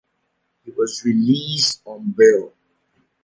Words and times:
He 0.65 0.71
was 0.71 1.03
released 1.05 1.83
on 1.85 2.15
bail. 2.17 2.55